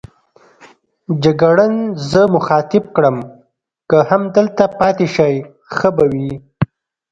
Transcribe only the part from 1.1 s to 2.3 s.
جګړن زه